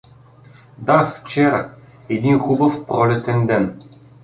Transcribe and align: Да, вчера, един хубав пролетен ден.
Да, 0.77 1.05
вчера, 1.05 1.73
един 2.09 2.39
хубав 2.39 2.85
пролетен 2.87 3.47
ден. 3.47 3.79